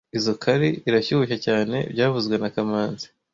Izoi 0.17 0.39
curry 0.43 0.69
irashyushye 0.87 1.37
cyane 1.45 1.77
byavuzwe 1.93 2.35
na 2.37 2.49
kamanzi 2.55 3.07